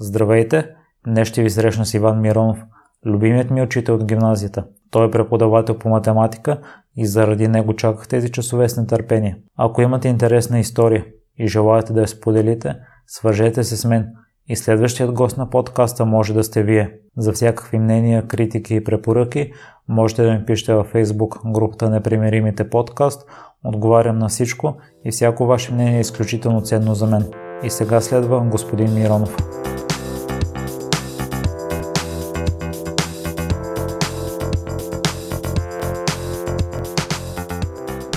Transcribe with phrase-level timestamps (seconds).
[0.00, 0.70] Здравейте!
[1.06, 2.64] Днес ще ви срещна с Иван Миронов,
[3.06, 4.64] любимият ми учител от гимназията.
[4.90, 6.60] Той е преподавател по математика
[6.96, 9.38] и заради него чаках тези часове с нетърпение.
[9.56, 11.04] Ако имате интересна история
[11.38, 12.74] и желаете да я споделите,
[13.06, 14.06] свържете се с мен
[14.48, 16.90] и следващият гост на подкаста може да сте вие.
[17.16, 19.52] За всякакви мнения, критики и препоръки
[19.88, 23.28] можете да ми пишете във Facebook групата Непримиримите подкаст.
[23.64, 27.30] Отговарям на всичко и всяко ваше мнение е изключително ценно за мен.
[27.62, 29.36] И сега следва господин Миронов.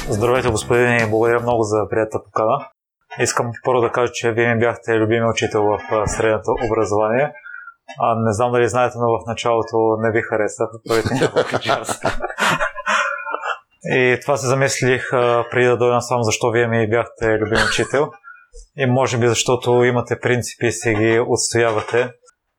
[0.09, 2.66] Здравейте, господин, и благодаря много за приятата покана.
[3.20, 7.33] Искам първо да кажа, че вие ми бяхте любими учител в средното образование.
[7.99, 11.99] А, не знам дали знаете, но в началото не ви харесах първите няколко часа.
[13.83, 15.09] И това се замислих
[15.52, 18.11] преди да дойдам само защо вие ми бяхте любим учител.
[18.77, 22.11] И може би защото имате принципи и си ги отстоявате.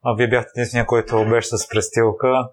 [0.04, 2.48] А вие бяхте единствения, който беше с престилка.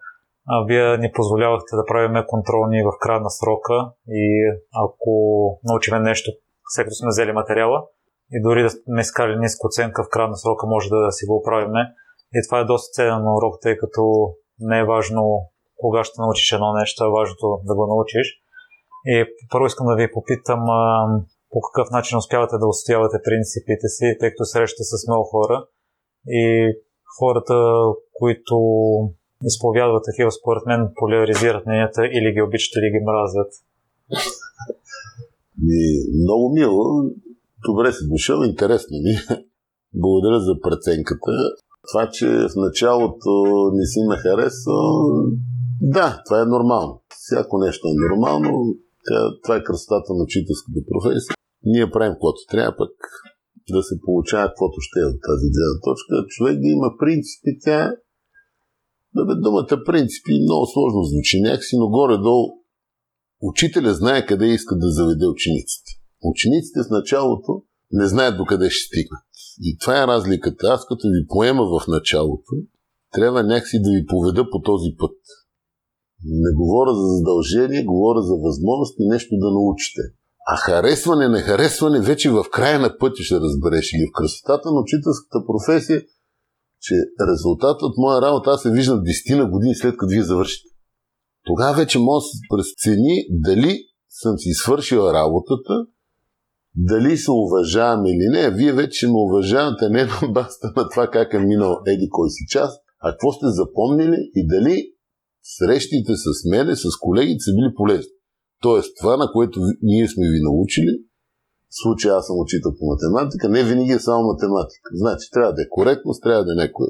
[0.48, 4.26] А вие ни позволявахте да правим контролни в края на срока и
[4.84, 5.12] ако
[5.64, 6.32] научиме нещо,
[6.74, 7.80] след като сме взели материала
[8.32, 11.36] и дори да сме искали ниска оценка в края на срока, може да си го
[11.36, 11.82] оправиме.
[12.34, 14.02] И това е доста ценен урок, тъй като
[14.60, 15.22] не е важно
[15.78, 18.28] кога ще научиш едно нещо, е важното да го научиш.
[19.06, 20.62] И първо искам да ви попитам
[21.52, 25.66] по какъв начин успявате да устоявате принципите си, тъй като срещате с много хора
[26.28, 26.46] и
[27.20, 27.56] хората,
[28.14, 28.56] които
[29.44, 33.52] изповядват такива, според мен, поляризират мненията или ги обичат, или ги мразят.
[35.66, 35.84] Ми,
[36.24, 36.84] много мило.
[37.68, 39.14] Добре си дошъл, интересно ми.
[40.04, 41.32] Благодаря за преценката.
[41.92, 43.32] Това, че в началото
[43.74, 44.86] не си ме харесал,
[45.82, 47.02] да, това е нормално.
[47.24, 48.52] Всяко нещо е нормално.
[49.44, 51.36] Това е красотата на учителската професия.
[51.64, 52.94] Ние правим каквото трябва, пък
[53.76, 56.14] да се получава каквото ще е от тази гледна точка.
[56.36, 57.80] Човек да има принципи, тя
[59.16, 62.46] да бе, думата принципи много сложно звучи някакси, но горе-долу
[63.42, 65.92] учителя знае къде иска да заведе учениците.
[66.24, 67.52] Учениците в началото
[67.92, 69.30] не знаят докъде ще стигнат.
[69.62, 70.68] И това е разликата.
[70.68, 72.52] Аз като ви поема в началото,
[73.12, 75.18] трябва някакси да ви поведа по този път.
[76.26, 80.02] Не говоря за задължение, говоря за възможност и нещо да научите.
[80.48, 83.94] А харесване, не харесване, вече в края на пътя ще разбереш.
[83.94, 86.02] Или в красотата на учителската професия
[86.82, 86.96] че
[87.32, 90.70] резултатът от моя работа аз се виждам 10 на години след като вие завършите.
[91.46, 95.74] Тогава вече може да се прецени дали съм си свършил работата,
[96.76, 98.52] дали се уважавам или не.
[98.52, 102.44] Вие вече ме уважавате не на баста на това как е минал еди кой си
[102.50, 102.72] час,
[103.02, 104.92] а какво сте запомнили и дали
[105.44, 108.12] срещите с мене, с колегите са били полезни.
[108.62, 110.94] Тоест, това, на което ние сме ви научили,
[111.70, 114.88] в случая аз съм учител по математика, не винаги е само математика.
[114.94, 116.90] Значи трябва да е коректност, трябва да е някоя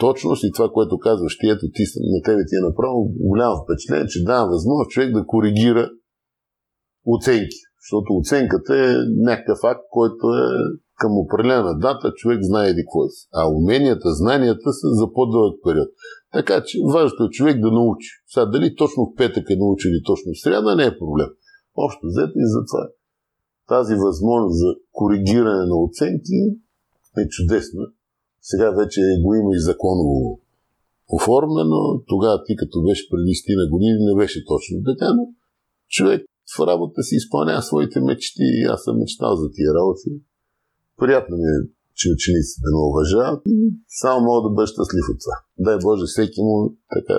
[0.00, 1.82] точност и това, което казваш ти, ето ти
[2.14, 2.98] на тебе ти е направо
[3.30, 5.90] голямо впечатление, че дава възможност човек да коригира
[7.06, 7.60] оценки.
[7.82, 8.90] Защото оценката е
[9.28, 10.46] някакъв факт, който е
[11.00, 13.08] към определена дата, човек знае еди какво е.
[13.40, 15.88] А уменията, знанията са за по-дълъг период.
[16.32, 18.10] Така че важното е човек да научи.
[18.32, 21.30] Сега дали точно в петък е научил или точно в сряда, не е проблем.
[21.84, 22.82] Общо взето и затова
[23.74, 26.38] тази възможност за коригиране на оценки
[27.20, 27.84] е чудесна.
[28.50, 30.40] Сега вече го има и законово
[31.16, 31.80] оформено.
[32.12, 35.22] Тогава ти като беше преди стина години не беше точно така, но
[35.94, 36.20] човек
[36.56, 40.10] в работа си изпълнява своите мечти и аз съм мечтал за тия работи.
[41.00, 41.58] Приятно ми е,
[41.98, 43.42] че учениците ме уважават
[44.00, 45.36] само мога да бъда щастлив от това.
[45.66, 46.56] Дай Боже всеки му
[46.94, 47.18] така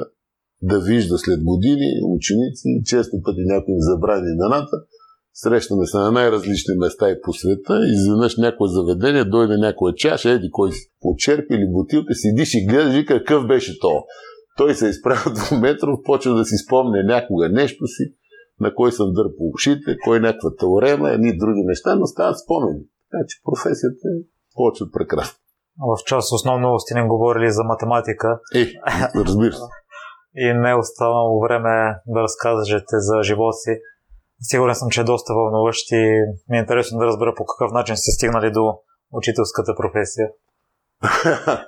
[0.61, 4.75] да вижда след години ученици, често пъти някои забрани имената,
[5.33, 7.79] Срещаме се на най-различни места и по света.
[7.93, 12.95] Изведнъж някое заведение, дойде някоя чаша, еди кой си почерпи или бутилка, седиш и гледаш
[12.95, 14.03] и какъв беше то.
[14.57, 18.03] Той се изправя двуметров, почва да си спомня някога нещо си,
[18.59, 22.83] на кой съм дърпал ушите, кой някаква теорема, едни други неща, но стават спомени.
[23.11, 24.23] Така че професията е
[24.55, 25.37] повече от прекрасна.
[25.79, 28.39] В част основно сте не говорили за математика.
[28.55, 28.65] Е,
[29.15, 29.63] разбира се.
[30.35, 33.71] и не е останало време да разкажете за живота си.
[34.41, 36.03] Сигурен съм, че е доста вълнуващ и
[36.49, 38.63] ми е интересно да разбера по какъв начин сте стигнали до
[39.13, 40.27] учителската професия.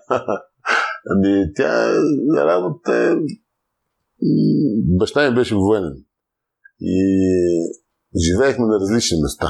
[1.12, 1.94] ами, тя
[2.38, 3.16] работа е...
[5.00, 5.96] Баща ми беше военен.
[6.82, 6.96] И
[8.26, 9.48] живеехме на различни места.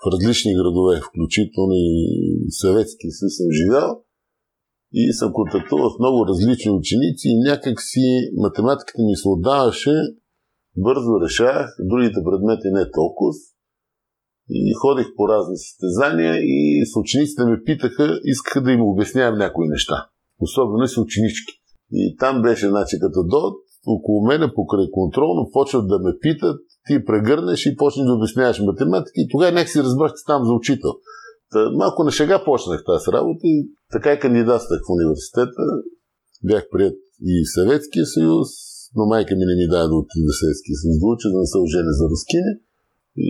[0.00, 1.90] В различни градове, включително и
[2.50, 4.04] съветски съюз съм живял.
[4.92, 8.04] И съм контактувал с много различни ученици и някак си
[8.36, 9.94] математиката ми се отдаваше
[10.76, 13.32] бързо решавах, другите предмети не толкова.
[14.50, 19.68] И ходих по разни състезания и с учениците ме питаха, искаха да им обяснявам някои
[19.68, 20.08] неща.
[20.40, 21.52] Особено с ученички.
[21.92, 23.54] И там беше, значи, като дойдат
[23.86, 29.12] около мене покрай контролно, почват да ме питат, ти прегърнеш и почнеш да обясняваш математика
[29.14, 30.90] и тогава някак си разбрах, че там за учител.
[31.50, 35.62] Та, малко на шега почнах тази работа и така и кандидатствах в университета.
[36.44, 38.48] Бях прият и в Съветския съюз,
[38.96, 41.58] но майка ми не ми даде да отида в Съветския съюз да да не се
[41.64, 42.52] оженя за рускиня.
[43.26, 43.28] И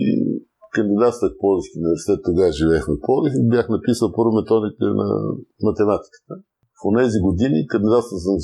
[0.77, 5.07] кандидатствах в Плодивски университет, тогава живеех в Плодив бях написал първо методите на
[5.67, 6.33] математиката.
[6.77, 8.37] В тези години, кандидатствах съм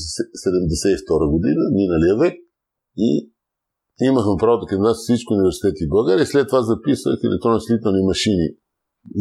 [0.45, 2.35] 72 година, миналия век
[3.07, 3.09] и
[4.09, 8.47] имахме право да кандидатствам всички университети в България след това записах електронни слителни машини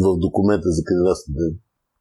[0.03, 1.39] в документа за кандидатството.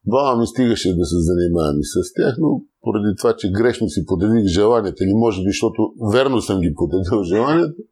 [0.06, 4.06] Баба ми стигаше да се занимавам и с тях, но поради това, че грешно си
[4.06, 5.80] подредих желанията, или може би, защото
[6.12, 7.82] верно съм ги подредил желанията,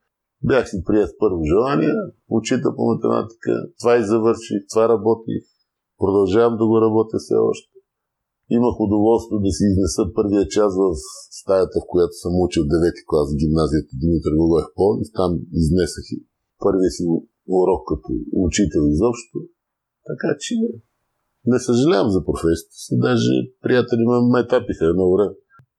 [0.49, 1.95] Бях си прият първо желание,
[2.39, 5.43] учита по математика, това и завърших, това работих,
[6.01, 7.75] продължавам да го работя все още.
[8.59, 10.85] Имах удоволствие да си изнеса първия час в
[11.41, 15.09] стаята, в която съм учил 9 клас в гимназията Димитър Гогоев Полнив.
[15.21, 15.31] Там
[15.63, 16.17] изнесах и
[16.65, 17.03] първия си
[17.59, 18.11] урок като
[18.47, 19.37] учител изобщо.
[20.11, 20.55] Така че
[21.47, 22.93] не съжалявам за професията си.
[23.09, 23.33] Даже
[23.63, 24.03] приятели
[24.33, 25.35] ме етапиха едно време.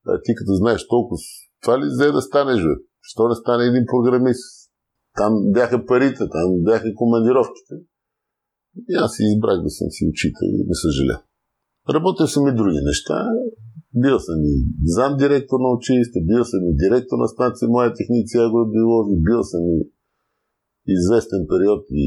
[0.07, 1.17] А ти като знаеш толкова,
[1.61, 2.75] това ли взе да станеш, бе?
[3.01, 4.47] Що не стане един програмист?
[5.17, 7.73] Там бяха парите, там бяха командировките.
[8.89, 11.17] И аз си избрах да съм си учител и не съжаля.
[11.93, 13.17] Работил съм и други неща.
[14.03, 14.53] Бил съм и
[14.97, 19.61] зам директор на училище, бил съм и директор на станция Моя техници агробиолози, бил съм
[19.75, 19.79] и
[20.97, 22.05] известен период и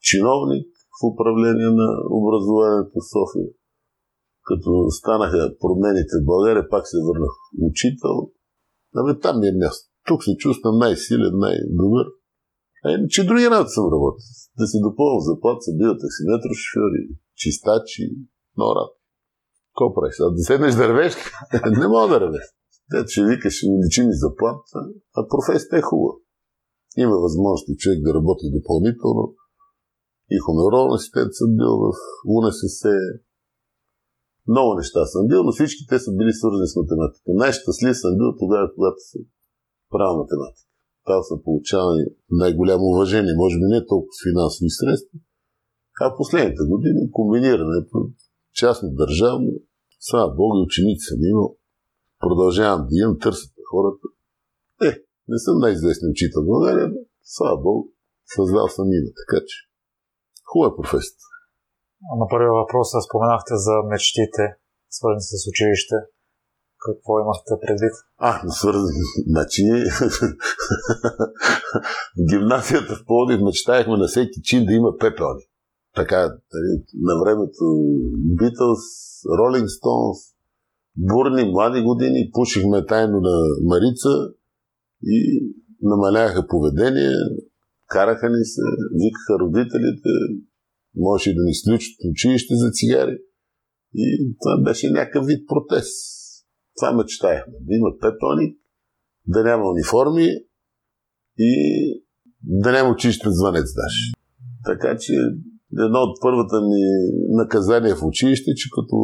[0.00, 1.88] чиновник в управление на
[2.18, 3.48] образованието в София.
[4.48, 7.34] Като станаха промените в България, пак се върнах
[7.68, 8.16] учител.
[8.98, 12.06] Абе, там ми е място тук се чувствам най-силен, най-добър.
[12.84, 14.26] А че други работи съм работил.
[14.58, 17.02] Да си допълвам заплата, са бил таксиметро шофьори,
[17.40, 18.04] чистачи,
[18.60, 18.84] нора.
[19.70, 20.16] Какво правиш?
[20.24, 20.86] А да седнеш да
[21.80, 22.46] не мога да ревеш.
[22.90, 24.78] Те ще викаш, увеличи ми заплата,
[25.16, 26.14] а професията е хубава.
[27.04, 29.24] Има възможности човек да работи допълнително.
[30.34, 31.88] И хоноролен асистент съм бил в
[32.34, 32.82] УНСС.
[34.52, 37.28] Много неща съм бил, но всички те са били свързани с математика.
[37.42, 39.22] Най-щастлив съм бил тогава, когато съм
[39.92, 40.70] правил математика.
[41.08, 45.18] Там са получавали най-голямо уважение, може би не толкова с финансови средства,
[46.00, 47.98] а последните години комбинирането
[48.60, 49.50] частно държавно,
[50.00, 51.56] слава Бог и ученици съм имал,
[52.20, 54.06] продължавам да имам, търсят хората.
[54.88, 54.90] Е,
[55.28, 57.90] не съм най-известен учител в България, но слава Бог,
[58.34, 59.56] създал съм име, така че
[60.50, 61.16] хубава професия.
[62.20, 64.44] На първия въпрос споменахте за мечтите,
[64.96, 65.96] свързани с училище.
[66.86, 67.94] Какво имахте предвид?
[68.28, 68.96] А, свързан.
[69.32, 69.62] Значи,
[72.16, 75.44] в гимназията в Плодив мечтаехме на всеки чин да има пепелни.
[75.96, 76.20] Така,
[76.54, 76.70] нали,
[77.08, 77.64] на времето
[78.38, 78.84] Beatles,
[79.40, 80.18] Rolling Stones,
[80.96, 84.08] бурни, млади години, пушихме тайно на Марица
[85.02, 85.18] и
[85.82, 87.10] намаляха поведение,
[87.86, 88.62] караха ни се,
[89.02, 90.10] викаха родителите,
[90.96, 93.18] може да ни изключат училище за цигари.
[93.94, 95.94] И това беше някакъв вид протест.
[96.76, 97.52] Това мечтаехме.
[97.60, 98.56] Да има петони,
[99.26, 100.28] да няма униформи
[101.38, 101.52] и
[102.42, 104.02] да няма училищен звънец даже.
[104.64, 105.12] Така че
[105.86, 106.82] едно от първата ми
[107.42, 108.96] наказания в училище, че като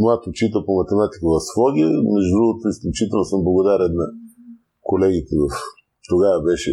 [0.00, 1.84] млад учител по математика в Своги,
[2.16, 4.06] между другото изключително съм благодарен на
[4.80, 5.44] колегите в
[6.08, 6.70] тогава беше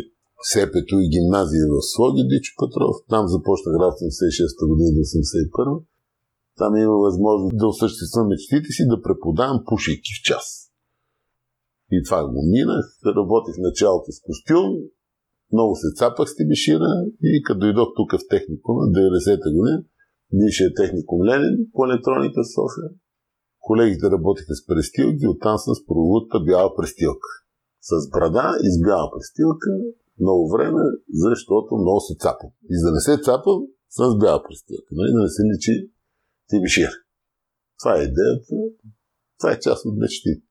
[0.52, 2.96] Сепето и гимназия в Своги, Дичо Петров.
[3.14, 5.88] Там започнах работа 76-та година до 81
[6.58, 10.46] там има възможност да осъществя мечтите си, да преподавам пушейки в час.
[11.92, 12.86] И това го минах.
[13.06, 14.68] Работих началото с костюм,
[15.54, 16.90] много се цапах с тибишира
[17.24, 19.84] и като дойдох тук в техникум, 90-та година,
[20.38, 22.90] бившия техникум Ленин по електроника в София.
[23.68, 27.30] Колегите работиха с престилки, оттам с проводта бяла престилка.
[27.82, 29.70] С брада и с бяла престилка
[30.20, 30.84] много време,
[31.26, 32.52] защото много се цапам.
[32.72, 33.60] И за да не се цапам,
[33.96, 34.92] съм с бяла престилка.
[34.98, 35.10] Нали?
[35.16, 35.76] Да не се личи
[36.50, 36.92] Тимишир.
[37.80, 38.56] Това е идеята.
[39.38, 40.46] Това е част от мечтите.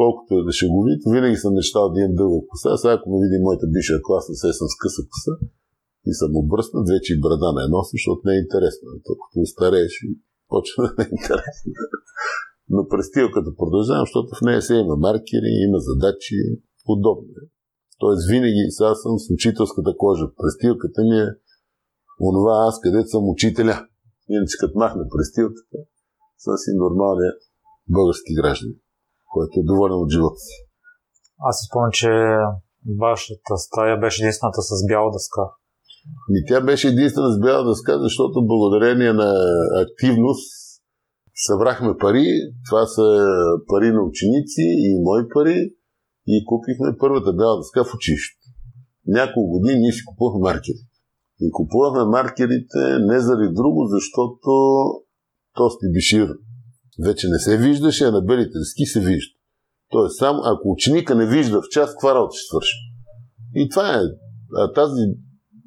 [0.00, 2.70] Колкото е да шеговит, винаги съм мечтал да имам дълга коса.
[2.80, 5.34] Сега ако ме види моята бивша класа, се съм с къса коса
[6.10, 8.86] и съм обръснат, вече и брада не носи, защото не е интересно.
[9.08, 10.08] Толкова устарееш и
[10.50, 11.70] почва да не е интересно.
[12.74, 16.36] Но престилката продължавам, защото в нея се има маркери, има задачи,
[16.88, 17.44] подобно е.
[18.00, 20.26] Тоест винаги сега съм с учителската кожа.
[20.40, 21.28] Престилката ми е
[22.28, 23.76] онова аз, където съм учителя.
[24.34, 25.78] Иначе като махне престилката,
[26.44, 27.32] съм си нормалния
[27.94, 28.72] български граждан,
[29.32, 30.56] който е доволен от живота си.
[31.48, 32.10] Аз си спомням, че
[33.04, 35.44] вашата стая беше единствената с бяла дъска.
[36.32, 39.30] Ми тя беше единствена с бяла дъска, защото благодарение на
[39.84, 40.48] активност
[41.46, 42.26] събрахме пари.
[42.68, 43.06] Това са
[43.70, 45.58] пари на ученици и мои пари
[46.26, 48.46] и купихме първата бяла дъска в училище.
[49.06, 50.80] Няколко години ние си купувахме маркери.
[51.40, 54.50] И купувахме маркерите не заради друго, защото
[55.56, 56.28] Тости Бишир
[57.04, 59.34] вече не се виждаше, а на белите дъски се вижда.
[59.90, 62.76] Тоест, само ако ученика не вижда в час, каква работа ще свърши.
[63.54, 64.02] И това е.
[64.56, 65.02] А тази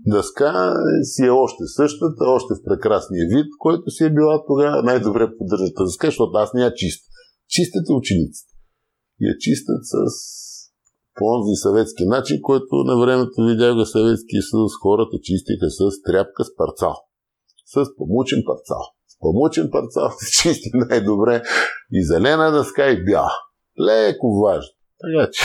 [0.08, 5.38] дъска си е още същата, още в прекрасния вид, който си е била тогава най-добре
[5.38, 7.06] поддържата дъска, защото аз не я чиста.
[7.48, 8.53] Чистите учениците.
[9.30, 9.94] Я чистят с
[11.16, 16.44] по онзи съветски начин, който на времето видях в Съветския съюз, хората чистиха с тряпка
[16.44, 16.96] с парцал.
[17.74, 18.84] С помучен парцал.
[19.12, 21.42] С помучен парцал се чисти най-добре
[21.92, 23.32] и зелена дъска и бяла.
[23.88, 24.74] Леко важно.
[25.02, 25.44] Така че...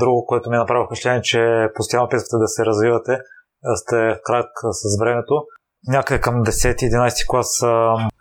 [0.00, 1.40] Друго, което ми направи впечатление, че
[1.76, 3.14] постоянно опитвате да се развивате,
[3.82, 5.34] сте в крак с времето.
[5.88, 7.50] Някъде към 10-11 клас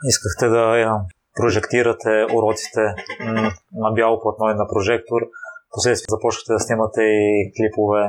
[0.10, 0.62] искахте да
[1.40, 2.84] прожектирате уроците
[3.84, 5.22] на бяло платно и на прожектор.
[5.76, 8.04] Последствие започнахте да снимате и клипове,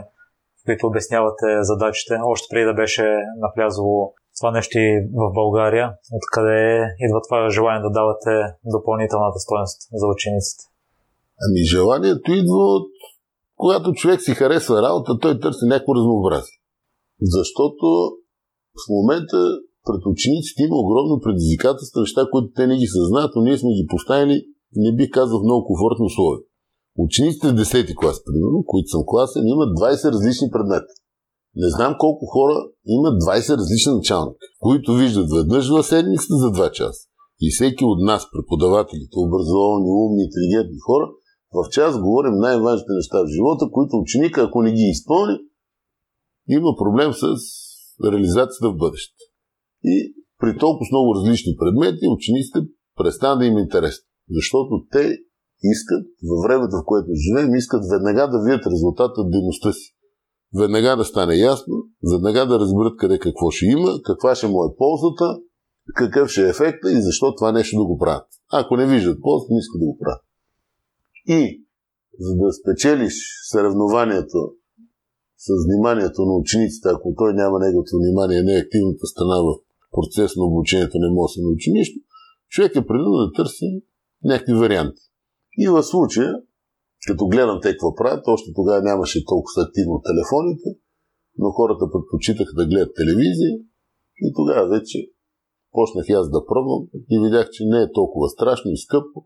[0.59, 3.07] в които обяснявате задачите, още преди да беше
[3.45, 4.89] навлязло това нещо и
[5.21, 5.87] в България.
[6.19, 6.61] Откъде
[7.05, 8.35] идва това желание да давате
[8.77, 10.65] допълнителната стоеност за учениците?
[11.45, 12.91] Ами желанието идва от
[13.57, 16.59] когато човек си харесва работа, той търси някакво разнообразие.
[17.23, 17.87] Защото
[18.81, 19.39] в момента
[19.87, 23.87] пред учениците има огромно предизвикателства, неща, които те не ги съзнават, но ние сме ги
[23.93, 24.37] поставили,
[24.85, 26.43] не бих казал, в много комфортно условие.
[27.07, 30.93] Учениците в 10 клас, примерно, които съм класен, имат 20 различни предмета.
[31.63, 32.57] Не знам колко хора
[32.97, 37.03] имат 20 различни началника, които виждат веднъж в седмицата за 2 часа.
[37.41, 41.07] И всеки от нас, преподавателите, образовани, умни, интелигентни хора,
[41.55, 45.37] в час говорим най-важните неща в живота, които ученика, ако не ги изпълни,
[46.49, 47.25] има проблем с
[48.13, 49.24] реализацията в бъдеще.
[49.85, 52.59] И при толкова много различни предмети, учениците
[52.99, 54.05] престанат да им е интересно.
[54.31, 55.05] Защото те
[55.73, 59.87] искат, във времето, в което живеем, искат веднага да видят резултата от дейността си.
[60.61, 61.75] Веднага да стане ясно,
[62.13, 65.27] веднага да разберат къде какво ще има, каква ще му е ползата,
[65.95, 68.27] какъв ще е ефекта и защо това нещо да го правят.
[68.53, 70.25] Ако не виждат полза, не искат да го правят.
[71.29, 71.41] И
[72.19, 73.15] за да спечелиш
[73.51, 74.39] съревнованието
[75.39, 79.64] с вниманието на учениците, ако той няма неговото внимание, не е активната страна в
[79.97, 81.99] процес на обучението, не може да се научи нищо,
[82.49, 83.69] човек е принуден да търси
[84.25, 85.03] някакви варианти.
[85.59, 86.33] И в случая,
[87.09, 90.69] като гледам те какво правят, още тогава нямаше толкова активно телефоните,
[91.39, 93.55] но хората предпочитаха да гледат телевизия
[94.27, 94.99] и тогава вече
[95.73, 99.19] почнах аз да пробвам и видях, че не е толкова страшно и скъпо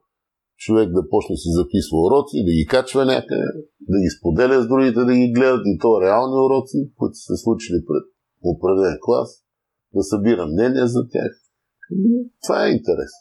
[0.64, 3.48] човек да почне си записва уроци, да ги качва някъде,
[3.92, 7.42] да ги споделя с другите, да ги гледат и то реални уроци, които са се
[7.44, 8.04] случили пред
[8.52, 9.30] определен клас,
[9.94, 11.32] да събира мнение за тях.
[12.42, 13.12] Това е интерес.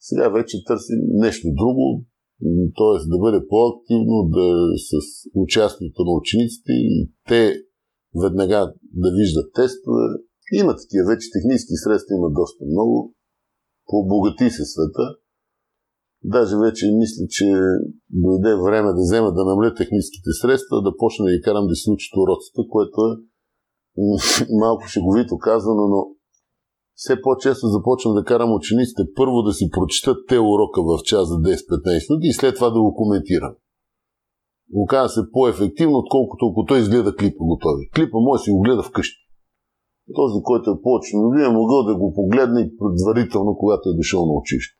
[0.00, 2.04] Сега вече търсим нещо друго,
[2.78, 2.98] т.е.
[3.12, 4.46] да бъде по-активно, да
[4.88, 4.92] с
[5.34, 7.42] участието на учениците и те
[8.22, 8.60] веднага
[9.02, 10.06] да виждат тестове.
[10.60, 13.14] Има такива вече технически средства, има доста много.
[13.88, 15.06] По-богати се света.
[16.24, 17.46] Даже вече мисля, че
[18.24, 21.86] дойде време да взема да намаля техническите средства, да почне да ги карам да си
[21.94, 23.12] учат уроците, което е
[24.60, 26.00] малко шеговито казано, но
[26.94, 31.34] все по-често започвам да карам учениците първо да си прочитат те урока в час за
[31.34, 33.54] 10-15 минути и след това да го коментирам.
[34.74, 37.90] Оказва се по-ефективно, отколкото ако той изгледа клипа готови.
[37.94, 39.20] Клипа може да си го гледа вкъщи.
[40.14, 44.76] Този, който е по-очно, е могъл да го погледне предварително, когато е дошъл на училище.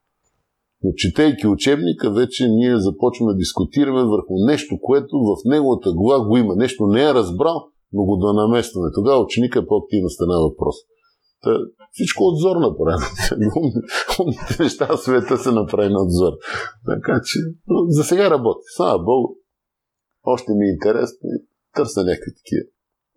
[0.83, 6.37] Но четейки учебника, вече ние започваме да дискутираме върху нещо, което в неговата глава го
[6.37, 6.57] има.
[6.57, 7.57] Нещо не е разбрал,
[7.93, 8.89] но го да наместваме.
[8.95, 10.77] Тогава ученика е по-активна стана въпрос.
[11.43, 11.51] Та,
[11.93, 13.07] всичко отзор направено.
[14.21, 16.33] Умните неща света се направи на отзор.
[16.87, 17.39] Така че,
[17.97, 18.65] за сега работи.
[18.77, 19.29] Слава Богу,
[20.23, 21.37] още ми е интересно и
[21.77, 22.65] търся някакви такива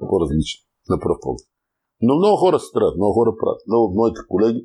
[0.09, 1.47] по-различни на пръв поглед.
[2.01, 3.61] Но много хора се правят, много хора правят.
[3.67, 4.61] Много от моите колеги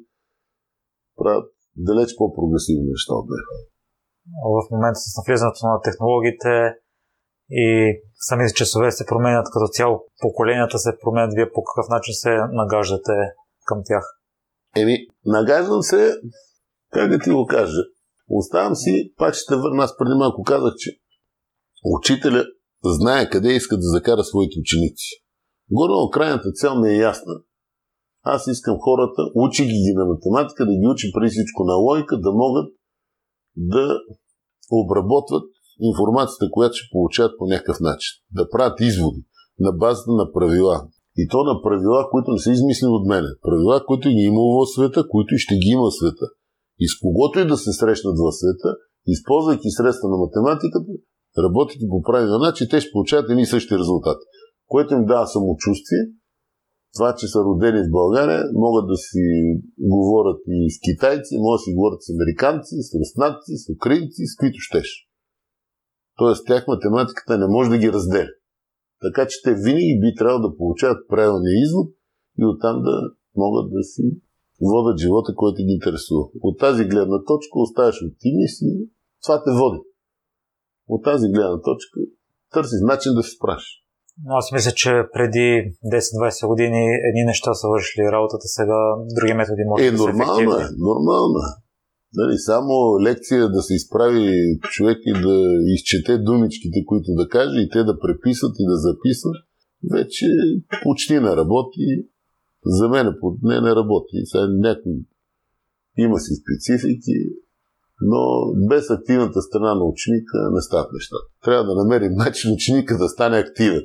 [1.21, 1.49] правят
[1.89, 3.45] далеч по-прогресивни неща от мен.
[4.57, 6.51] В момента с навлизането на технологиите
[7.51, 12.31] и самите часове се променят като цяло, поколенията се променят, вие по какъв начин се
[12.53, 13.13] нагаждате
[13.65, 14.05] към тях?
[14.77, 16.13] Еми, нагаждам се,
[16.93, 17.83] как да ти го кажа,
[18.29, 20.91] оставам си, пак ще върна, аз преди малко казах, че
[21.85, 22.45] учителя
[22.85, 25.09] знае къде иска да закара своите ученици.
[25.71, 27.35] Горе крайната цел ми е ясна.
[28.23, 32.33] Аз искам хората, учи ги на математика, да ги учи преди всичко на логика, да
[32.33, 32.69] могат
[33.57, 33.99] да
[34.71, 35.51] обработват
[35.91, 38.13] информацията, която ще получават по някакъв начин.
[38.37, 39.23] Да правят изводи
[39.59, 40.77] на базата на правила.
[41.21, 43.29] И то на правила, които не са измислени от мене.
[43.47, 46.27] Правила, които ги имало в света, които и ще ги има в света.
[46.83, 48.69] И с когото и да се срещнат в света,
[49.07, 50.93] използвайки средства на математиката,
[51.45, 54.25] работейки по правилен начин, те ще получават едни и същи резултати.
[54.67, 56.03] Което им дава самочувствие,
[56.97, 59.23] това, че са родени в България, могат да си
[59.79, 64.37] говорят и с китайци, могат да си говорят с американци, с руснаци, с украинци, с
[64.41, 65.08] които щеш.
[66.19, 68.33] Тоест, тях математиката не може да ги разделя.
[69.05, 71.89] Така че те винаги би трябвало да получават правилния извод
[72.41, 72.95] и оттам да
[73.37, 74.03] могат да си
[74.71, 76.25] водят живота, който ги интересува.
[76.41, 78.73] От тази гледна точка оставаш оптимист и
[79.23, 79.81] това те води.
[80.89, 82.01] От тази гледна точка
[82.53, 83.67] търсиш начин да се справиш.
[84.41, 85.47] Аз мисля, че преди
[85.95, 88.79] 10-20 години едни неща са вършили работата, сега
[89.17, 91.39] други методи може е, да са нормално е, нормално
[92.15, 92.15] е.
[92.15, 95.37] Нали, само лекция да се изправи човек и да
[95.75, 99.37] изчете думичките, които да каже и те да преписат и да записат,
[99.93, 100.27] вече
[100.83, 101.87] почти не работи.
[102.67, 104.17] За мен не, не работи.
[104.25, 104.93] Сега някой
[105.99, 107.17] има си специфики,
[108.01, 108.21] но
[108.69, 111.25] без активната страна на ученика не стават нещата.
[111.45, 113.83] Трябва да намерим начин ученика да стане активен.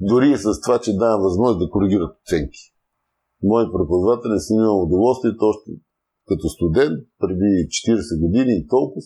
[0.00, 2.62] Дори и с това, че дава възможност да коригират оценки.
[3.42, 5.70] Мои преподаватели са имал удоволствието още
[6.28, 9.02] като студент, преди 40 години и толкова,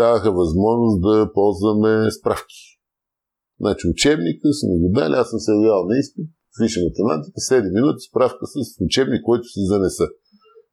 [0.00, 2.60] даваха възможност да ползваме справки.
[3.60, 6.28] Значи учебника са ми го дали, аз съм се явявал на изпит,
[6.60, 8.54] висша математика, 7 минути справка с
[8.86, 10.06] учебник, който си занеса.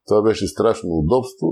[0.08, 1.48] Това беше страшно удобство.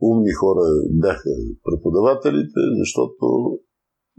[0.00, 1.30] Умни хора бяха
[1.66, 3.24] преподавателите, защото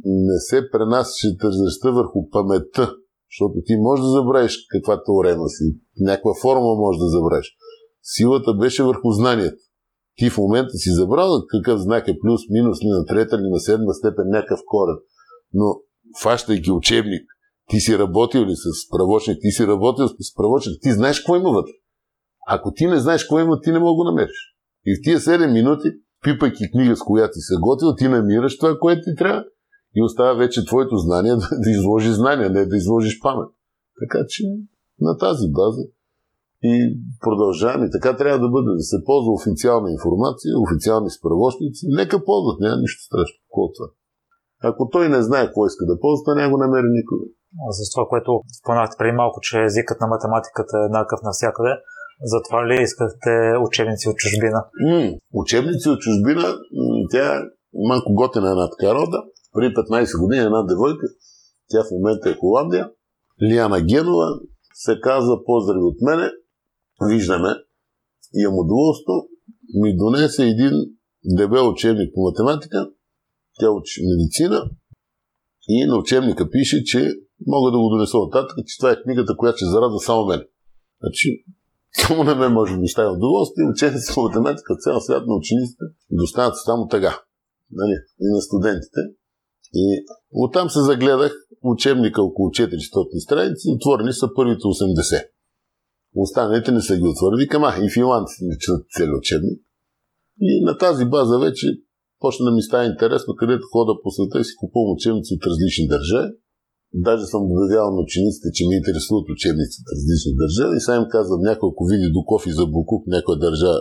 [0.06, 2.84] не се пренасяше тържестта върху паметта,
[3.32, 5.66] защото ти можеш да забравиш каква теорема си,
[6.00, 7.48] някаква форма можеш да забравиш.
[8.04, 9.62] Силата беше върху знанието.
[10.18, 13.60] Ти в момента си забрал какъв знак е плюс, минус, ли на трета, или на
[13.60, 14.98] седма степен, някакъв корен.
[15.54, 15.66] Но
[16.22, 17.26] фащайки учебник,
[17.70, 21.50] ти си работил ли с правочник, ти си работил с правочник, ти знаеш какво има
[21.50, 21.72] вътре.
[22.48, 24.56] Ако ти не знаеш какво има, ти не мога да намериш.
[24.86, 25.88] И в тия 7 минути,
[26.24, 29.44] пипайки книга, с която си се готвил, ти намираш това, което ти трябва
[29.98, 33.50] и остава вече твоето знание да, да изложиш знания, не да изложиш памет.
[34.02, 34.44] Така че
[35.08, 35.84] на тази база
[36.64, 36.74] и
[37.26, 37.86] продължаваме.
[37.88, 41.82] И така трябва да бъде, да се ползва официална информация, официални справочници.
[42.02, 43.38] Нека ползват, няма нищо страшно.
[43.44, 43.88] Какво е това?
[44.70, 47.26] Ако той не знае какво иска да ползва, няма го намери никога.
[47.78, 51.74] За това, което споменахте преди малко, че езикът на математиката е еднакъв навсякъде,
[52.34, 53.32] затова ли искахте
[53.68, 54.60] учебници от чужбина?
[54.88, 56.46] М- учебници от чужбина,
[57.12, 57.26] тя
[57.78, 59.24] малко готина една така рода.
[59.54, 61.08] Преди 15 години една девойка,
[61.70, 62.92] тя в момента е Холандия,
[63.44, 64.40] Лиана Генова,
[64.74, 66.32] се казва поздрави от мене,
[67.10, 67.50] виждаме,
[68.34, 69.14] имам удоволство,
[69.74, 70.74] ми донесе един
[71.38, 72.90] дебел учебник по математика,
[73.60, 74.70] тя учи медицина
[75.70, 77.14] и на учебника пише, че
[77.48, 80.44] мога да го донеса оттатък, че това е книгата, която ще зарадва само мен.
[81.02, 81.44] Значи,
[82.02, 86.54] само на мен може да доставя удоволствие, ученици по математика цял свят на учениците доставят
[86.66, 87.22] само тъга.
[87.72, 87.96] Нали?
[88.22, 89.02] И на студентите.
[89.74, 95.24] И оттам се загледах учебника около 400 страници, отворени са първите 80.
[96.16, 97.44] Останалите не са ги отворили.
[97.44, 99.60] Викам, а, и финландците не четат цели учебник.
[100.42, 101.68] И на тази база вече
[102.20, 105.88] почна да ми става интересно, където хода по света и си купувам учебници от различни
[105.96, 106.30] държави.
[107.08, 111.08] Даже съм обявявал на учениците, че ме интересуват учебници от различни държави и сега им
[111.16, 113.80] казвам, някой, ако види до кофи за Букук, някоя държава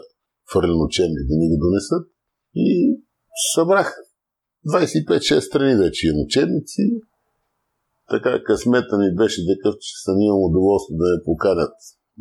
[0.53, 2.05] фърлен учебник да ми го донесат.
[2.65, 2.67] И
[3.55, 3.89] събрах
[4.67, 6.83] 25-6 страни вече имам учебници.
[8.11, 11.75] Така късмета ми беше такъв, че съм имал удоволствие да я поканят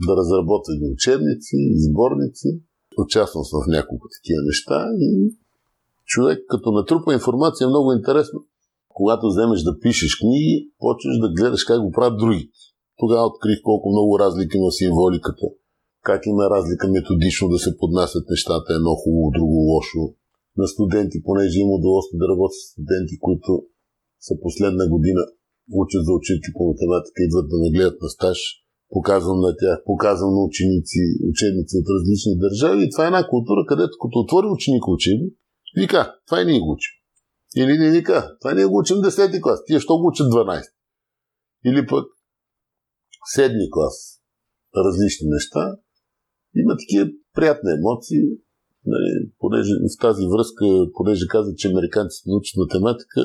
[0.06, 2.50] да разработват учебници, сборници.
[3.04, 5.10] Участвам съм в няколко такива неща и
[6.06, 8.40] човек като натрупа информация е много интересно.
[8.90, 12.60] Когато вземеш да пишеш книги, почваш да гледаш как го правят другите.
[12.98, 15.48] Тогава открих колко много разлики има символиката,
[16.02, 20.04] как има разлика методично да се поднасят нещата, едно хубаво, друго лошо.
[20.62, 23.52] На студенти, понеже има удоволствие да работят с студенти, които
[24.28, 25.22] са последна година,
[25.84, 28.40] учат за учителки по математика, идват да нагледат на стаж,
[28.96, 32.80] показвам на тях, показвам на ученици, учебници от различни държави.
[32.84, 35.34] И това е една култура, където като отвори ученик учебник,
[35.80, 36.94] вика, това и ние го учим.
[37.62, 40.64] Или не вика, това ние го учим 10 клас, тия що го учат 12.
[41.66, 42.06] Или пък
[43.38, 43.96] 7 клас,
[44.86, 45.78] различни неща.
[46.56, 48.22] Има такива приятни емоции,
[48.94, 50.66] нали, понеже в тази връзка,
[50.98, 53.22] понеже казват, че американците научат математика,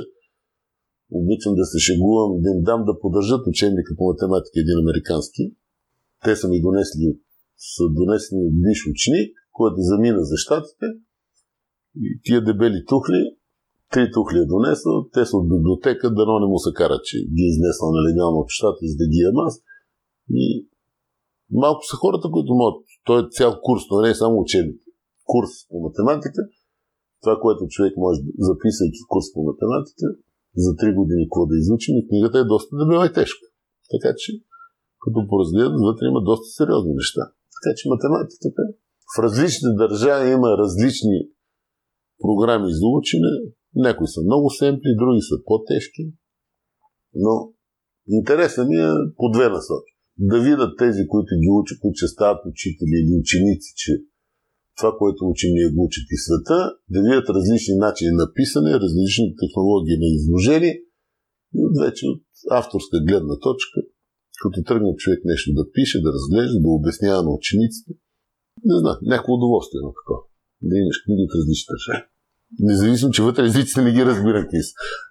[1.10, 5.42] обичам да се шегувам, да им дам да поддържат учебника по математика един американски.
[6.24, 7.06] Те са ми донесли,
[7.74, 10.86] са донесени от биш ученик, който замина за щатите.
[12.06, 13.20] И тия дебели тухли,
[13.92, 17.42] три тухли е донесъл, те са от библиотека, дано не му се кара, че ги
[17.46, 19.54] е изнесъл нелегално от щата, за да ги имам аз.
[20.30, 20.66] И
[21.50, 22.84] малко са хората, които могат.
[23.04, 24.80] Той е цял курс, но не е само учебник.
[25.32, 26.40] Курс по математика.
[27.22, 30.06] Това, което човек може, записвайки курс по математика,
[30.64, 33.46] за три години какво да изучим и книгата е доста дебела и тежка.
[33.92, 34.30] Така че,
[35.02, 37.24] като поразгледат, вътре има доста сериозни неща.
[37.54, 38.62] Така че математиката
[39.12, 41.16] в различни държави има различни
[42.24, 43.32] програми за учене.
[43.86, 46.04] Някои са много семпли, други са по-тежки.
[47.14, 47.32] Но
[48.18, 49.92] интересът ми е по две насоки.
[50.18, 53.92] Да видят тези, които ги учат, които ще стават учители или ученици, че
[54.80, 56.58] това, което учим, ние го учат и света,
[56.92, 60.74] да видят различни начини на писане, различни технологии на изложение
[61.58, 62.22] и от вече от
[62.58, 63.78] авторска гледна точка,
[64.42, 67.90] като тръгне човек нещо да пише, да разглежда, да обяснява на учениците,
[68.68, 70.20] не знам, някакво удоволствие на такова.
[70.68, 72.02] Да имаш книги от различни държави.
[72.58, 74.58] Независимо, че вътре езиците не ги разбирам какви.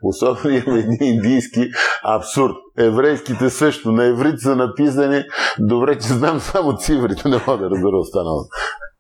[0.04, 1.60] Особено има един индийски
[2.04, 2.54] абсурд.
[2.78, 3.92] Еврейските също.
[3.92, 5.24] На еврит са написани.
[5.60, 8.46] Добре, че знам само цифрите, не мога да разбера останало.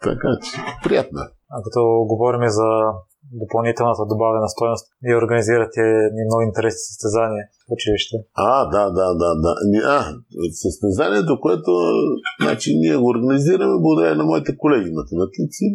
[0.03, 0.51] Така че,
[0.83, 1.19] приятно.
[1.53, 1.81] А като
[2.11, 2.69] говорим за
[3.41, 5.81] допълнителната добавена стоеност, вие организирате
[6.15, 8.15] ни много интересни състезания в училище.
[8.33, 9.51] А, да, да, да, да.
[9.95, 9.99] А,
[10.63, 11.71] състезанието, което
[12.41, 15.65] значи, ние го организираме благодарение на моите колеги математици.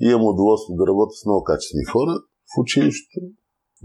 [0.00, 2.12] Имам удоволствие да работя с много качествени хора
[2.50, 3.20] в училището.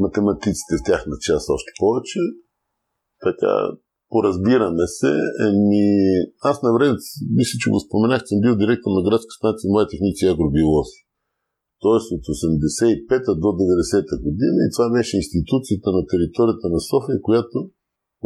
[0.06, 2.20] Математиците в тяхна част още повече.
[3.26, 3.54] Така,
[4.14, 5.12] поразбираме се.
[5.48, 5.86] Еми,
[6.50, 6.94] аз на време,
[7.40, 11.00] мисля, че го споменах, съм бил директор на градска станция Моя техници и агробиолози.
[11.86, 17.58] Тоест от 85-та до 90-та година и това беше институцията на територията на София, която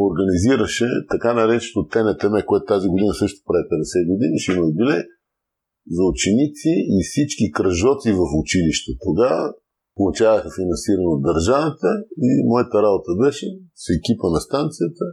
[0.06, 5.02] организираше така нареченото ТНТМ, което тази година също прави 50 години, ще има юбилей,
[5.94, 8.90] за ученици и всички кръжоци в училище.
[9.06, 9.44] Тогава
[9.98, 11.90] получаваха финансиране от държавата
[12.26, 13.46] и моята работа беше
[13.82, 15.04] с екипа на станцията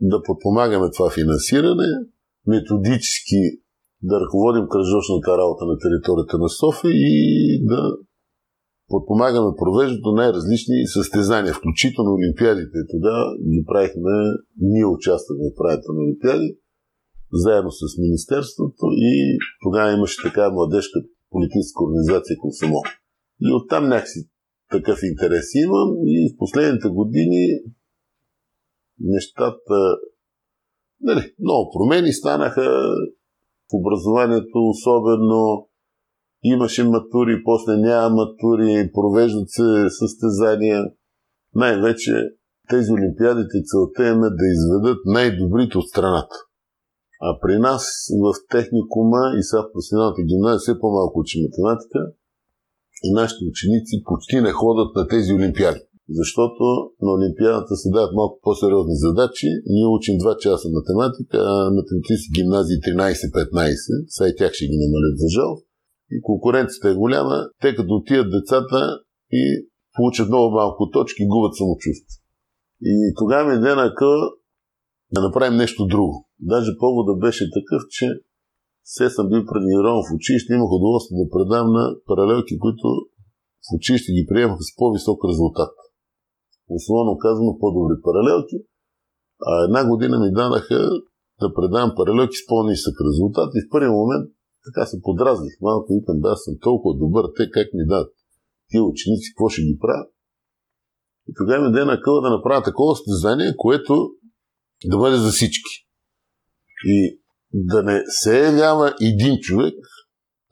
[0.00, 1.88] да подпомагаме това финансиране,
[2.46, 3.40] методически
[4.02, 7.14] да ръководим кръжочната работа на територията на София и
[7.70, 7.80] да
[8.88, 12.78] подпомагаме провеждането най-различни състезания, включително Олимпиадите.
[12.94, 14.14] Тогава ги правихме,
[14.70, 16.48] ние участвахме в правите на Олимпиади,
[17.32, 19.12] заедно с Министерството и
[19.64, 20.98] тогава имаше така младежка
[21.30, 22.84] политическа организация Комсомол.
[23.46, 24.20] И оттам някакси
[24.70, 27.42] такъв интерес имам и в последните години
[29.00, 29.96] нещата
[31.00, 32.62] нали, много промени станаха
[33.70, 35.68] в образованието, особено
[36.42, 40.84] имаше матури, после няма матури, провеждат се състезания.
[41.54, 42.12] Най-вече
[42.70, 46.36] тези олимпиадите целта им е да изведат най-добрите от страната.
[47.20, 47.82] А при нас
[48.24, 51.98] в техникума и сега в професионалната гимназия все по-малко учи математика
[53.06, 55.80] и нашите ученици почти не ходят на тези олимпиади.
[56.18, 56.62] Защото
[57.04, 59.48] на Олимпиадата се дават малко по-сериозни задачи.
[59.74, 64.04] Ние учим 2 часа математика, а математици гимназии 13-15.
[64.14, 65.52] Сега и тях ще ги намалят за жал.
[66.14, 67.36] И конкуренцията е голяма.
[67.62, 68.80] Те като отият децата
[69.40, 69.42] и
[69.96, 72.14] получат много малко точки, губят самочувство.
[72.82, 73.94] И тогава ми е на
[75.14, 76.28] да направим нещо друго.
[76.40, 78.06] Даже повода беше такъв, че
[78.82, 82.86] все съм бил трениран в училище, имах удоволствие да предам на паралелки, които
[83.64, 85.72] в училище ги приемаха с по-висок резултат.
[86.68, 88.56] Условно казано по-добри паралелки.
[89.48, 90.80] А една година ми дадаха
[91.40, 94.26] да предавам паралелки с по-нисък резултат и в първи момент
[94.66, 98.12] така се подразних малко викам, да, съм толкова добър, те как ми дадат
[98.70, 100.10] тия ученици, какво ще ги правят?
[101.28, 104.10] И тогава ми даде на къла да направя такова състезание, което
[104.84, 105.86] да бъде за всички.
[106.84, 107.20] И
[107.52, 109.74] да не се явява един човек,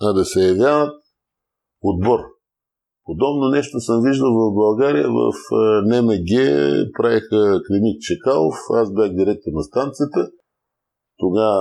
[0.00, 0.92] а да се явява
[1.82, 2.20] отбор.
[3.06, 5.32] Подобно нещо съм виждал в България, в
[5.88, 6.32] НМГ
[6.96, 10.30] правиха клиник Чекалов, аз бях директор на станцията.
[11.18, 11.60] Тогава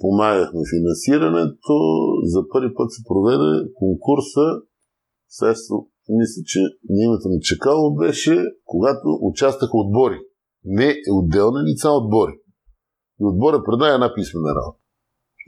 [0.00, 1.74] помагахме финансирането.
[2.22, 4.44] За първи път се проведе конкурса.
[5.28, 5.54] Сега
[6.08, 6.60] мисля, че
[7.04, 10.18] името на Чекалов беше, когато участваха отбори
[10.64, 12.34] не отделни лица отбори.
[13.20, 14.87] И отбора предава една писмена работа.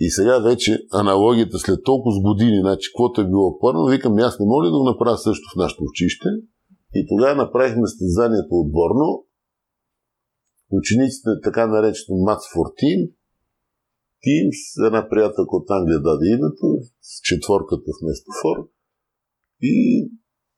[0.05, 4.47] И сега вече аналогията след толкова години, значи, каквото е било първо, викам, аз не
[4.47, 6.29] мога ли да го направя също в нашето училище?
[6.99, 9.07] И тогава направихме стезанието отборно.
[10.79, 12.17] Учениците, така наречено
[12.53, 13.01] for Team,
[14.25, 16.67] Teams, една приятелка от Англия даде името,
[17.09, 18.57] с четворката вместо For.
[19.63, 19.77] И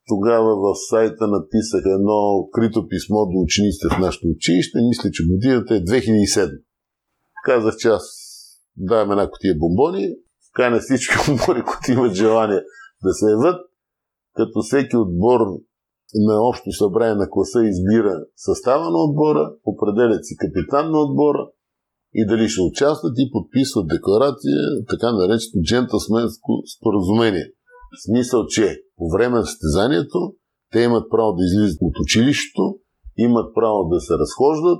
[0.07, 4.77] тогава в сайта написах едно крито писмо до учениците в нашето училище.
[4.89, 6.61] Мисля, че годината е 2007.
[7.45, 8.22] Казах, че аз
[8.77, 10.15] давам една котия бомбони,
[10.55, 12.61] каня всички отбори, които имат желание
[13.03, 13.59] да се яват,
[14.35, 15.39] като всеки отбор
[16.15, 21.49] на общо събрание на класа избира състава на отбора, определят си капитан на отбора
[22.13, 24.59] и дали ще участват и подписват декларация,
[24.89, 27.47] така наречено джентълсменско споразумение.
[27.93, 28.65] В смисъл, че
[28.97, 30.19] по време на състезанието
[30.71, 32.63] те имат право да излизат от училището,
[33.17, 34.79] имат право да се разхождат,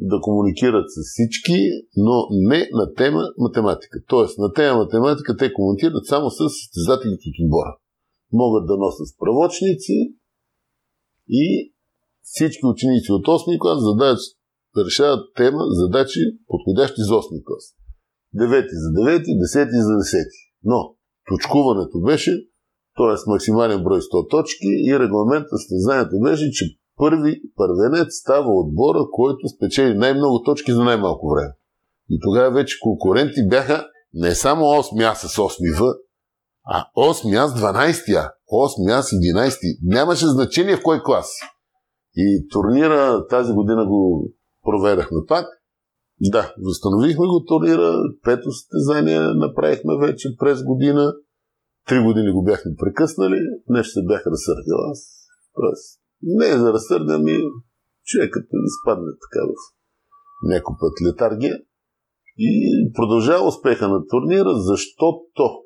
[0.00, 1.58] да комуникират с всички,
[1.96, 3.98] но не на тема математика.
[4.08, 7.72] Тоест, на тема математика те комуникират само с състезателите от отбора.
[8.32, 9.96] Могат да носят справочници
[11.28, 11.72] и
[12.22, 14.18] всички ученици от 8 клас задават
[14.76, 17.64] да решават тема, задачи, подходящи за 8 клас.
[18.34, 19.24] 9 за 9,
[19.56, 20.26] 10 за 10.
[20.64, 20.78] Но
[21.28, 22.32] точкуването беше,
[22.96, 23.30] т.е.
[23.30, 29.94] максимален брой 100 точки и регламента състезанието беше, че първи първенец става отбора, който спечели
[29.94, 31.52] най-много точки за най-малко време.
[32.10, 35.94] И тогава вече конкуренти бяха не само 8 аз с 8 В,
[36.64, 41.32] а 8 аз 12 А, 8 аз 11 Нямаше значение в кой клас.
[42.16, 44.30] И турнира тази година го
[44.62, 45.46] проведахме пак.
[46.20, 47.92] Да, възстановихме го турнира,
[48.24, 51.12] пето състезание направихме вече през година.
[51.88, 54.98] Три години го бяхме прекъснали, нещо се бях разсърдил аз.
[55.54, 57.36] Тоест, не е за разсърдя ми,
[58.04, 59.54] човекът да изпадне така в
[60.48, 61.58] някой път летаргия.
[62.38, 62.50] И
[62.94, 65.62] продължава успеха на турнира, защото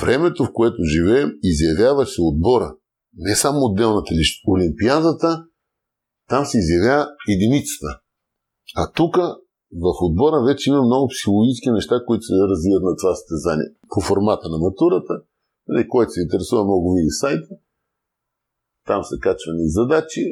[0.00, 2.76] времето, в което живеем, изявява се отбора.
[3.16, 4.48] Не само отделната личност.
[4.48, 5.44] Олимпиадата,
[6.28, 8.00] там се изявява единицата.
[8.76, 9.16] А тук
[9.84, 13.68] в отбора вече има много психологически неща, които се развиват на това състезание.
[13.92, 15.14] По формата на матурата,
[15.68, 17.52] нали, който се интересува, много види сайта.
[18.86, 20.24] Там са качвани задачи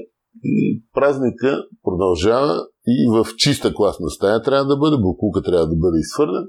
[0.45, 5.99] и празника продължава и в чиста класна стая трябва да бъде, буклука трябва да бъде
[5.99, 6.47] изхвърлен.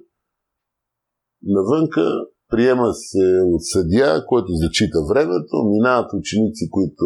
[1.44, 2.02] Навънка
[2.50, 7.06] приема се от съдия, който зачита времето, минават ученици, които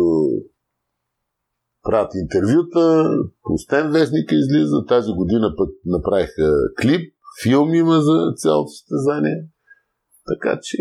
[1.84, 3.10] правят интервюта,
[3.44, 9.48] пустен вестника излиза, тази година пък направиха клип, филм има за цялото състезание.
[10.28, 10.78] Така че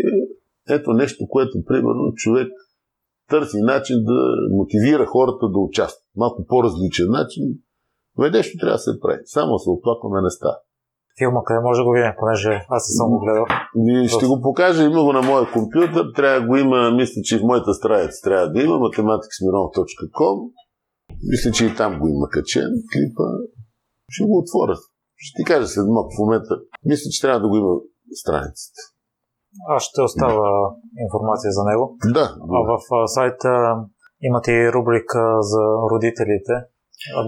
[0.69, 2.47] ето нещо, което примерно човек
[3.29, 4.19] търси начин да
[4.57, 6.05] мотивира хората да участват.
[6.15, 7.43] Малко по-различен начин.
[8.17, 9.21] Но е нещо трябва да се прави.
[9.25, 10.57] Само се оплакваме не става.
[11.19, 13.45] Филма къде може да го видим, понеже аз съм го гледал.
[13.91, 17.39] И ще го покажа, има го на моя компютър, трябва да го има, мисля, че
[17.39, 20.37] в моята страница трябва да има, matematicsmironov.com.
[21.31, 23.27] Мисля, че и там го има качен клипа.
[24.09, 24.75] Ще го отворя.
[25.15, 26.53] Ще ти кажа след малко в момента.
[26.85, 27.73] Мисля, че трябва да го има
[28.21, 28.79] страницата.
[29.67, 30.49] Аз ще оставя
[31.05, 31.97] информация за него.
[32.13, 32.35] Да.
[32.57, 33.75] А в сайта
[34.21, 36.53] имате и рубрика за родителите.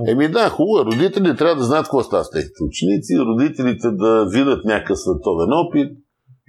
[0.07, 0.81] Еми да, хубаво.
[0.81, 0.85] е.
[0.85, 5.97] Родителите трябва да знаят какво става с техните ученици, родителите да видят някакъв световен опит,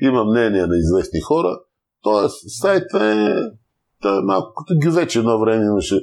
[0.02, 1.58] има мнение на известни хора.
[2.02, 3.18] Тоест, сайта е,
[4.02, 6.00] да, е малко като гювеч едно време имаше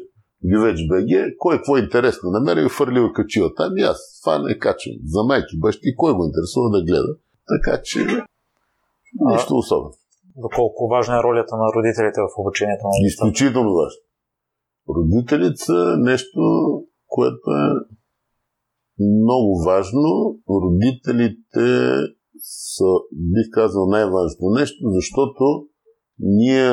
[0.54, 4.22] гювеч БГ, кой какво е интересно намери, фърлил и качил там и аз.
[4.24, 4.96] Това не качвам.
[5.06, 7.14] За майки, бащи, кой го интересува да гледа.
[7.48, 8.00] Така че
[9.32, 9.94] Нищо особено.
[10.36, 13.08] Доколко важна е ролята на родителите в обучението на децата?
[13.08, 14.02] Изключително важно.
[14.96, 16.40] Родителите са нещо,
[17.08, 17.66] което е
[19.00, 20.04] много важно.
[20.64, 21.66] Родителите
[22.74, 25.44] са, бих казал, най-важното нещо, защото
[26.20, 26.72] ние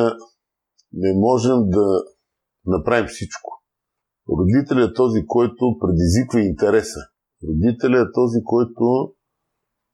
[0.93, 1.87] не можем да
[2.67, 3.51] направим всичко.
[4.39, 7.01] Родителят е този, който предизвиква интереса.
[7.49, 9.15] Родителят е този, който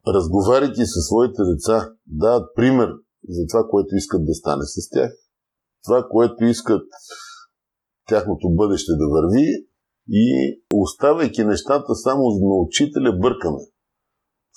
[0.07, 2.89] разговаряйки със своите деца, дават пример
[3.29, 5.13] за това, което искат да стане с тях,
[5.85, 6.83] това, което искат
[8.09, 9.47] тяхното бъдеще да върви
[10.09, 10.27] и
[10.75, 13.63] оставяйки нещата само на учителя, бъркаме.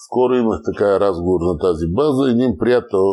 [0.06, 2.32] Скоро имах така разговор на тази база.
[2.32, 3.06] Един приятел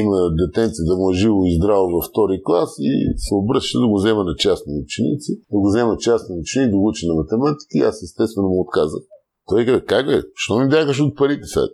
[0.00, 2.90] има детенце да му е живо и здраво във втори клас и
[3.24, 6.88] се обръща да го взема на частни ученици, да го взема частни ученици, да го
[6.88, 9.04] учи на математика и аз естествено му отказах.
[9.50, 11.66] Той каза, как бе, що ми бягаш от парите сега?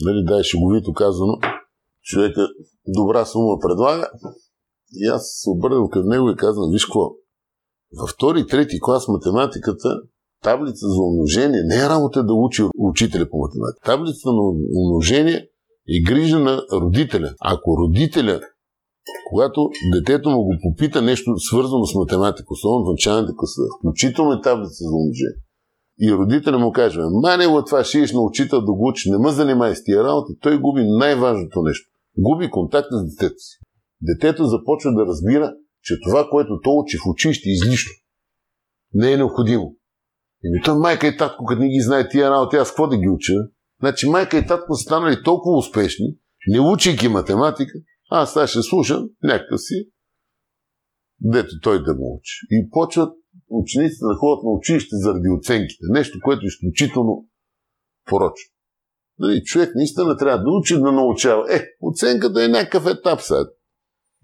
[0.00, 1.38] Нали, дай шеговито казано,
[2.02, 2.48] човека
[2.86, 4.10] добра сума предлага.
[4.92, 7.10] И аз се обърнах към него и казвам, виж какво,
[7.98, 9.88] във втори и трети клас математиката
[10.42, 13.84] таблица за умножение не е работа да учи учителя по математика.
[13.84, 14.42] Таблица на
[14.82, 15.48] умножение
[15.88, 17.34] е грижа на родителя.
[17.40, 18.40] Ако родителя,
[19.30, 24.42] когато детето му го попита нещо свързано с математика, особено в началните класа, включително и
[24.42, 25.47] таблица за умножение,
[26.00, 29.32] и родителя му каже, мане от това ще на учител да го учи, не ме
[29.32, 31.90] занимай с тия работи, той губи най-важното нещо.
[32.18, 33.58] Губи контакта с детето си.
[34.02, 37.92] Детето започва да разбира, че това, което то учи в училище, е излишно.
[38.94, 39.74] Не е необходимо.
[40.44, 43.08] ми той майка и татко, като не ги знае тия работи, аз какво да ги
[43.08, 43.32] уча?
[43.80, 46.06] Значи майка и татко са станали толкова успешни,
[46.48, 47.72] не учейки математика,
[48.10, 49.88] аз сега ще слушам някакъв си
[51.20, 52.46] дето той да му учи.
[52.50, 53.12] И почват
[53.50, 55.84] учениците да ходят на училище заради оценките.
[55.90, 57.26] Нещо, което е изключително
[58.10, 58.50] порочно.
[59.18, 61.54] Нали, човек наистина трябва да учи да научава.
[61.54, 63.46] Е, оценката е някакъв етап сега.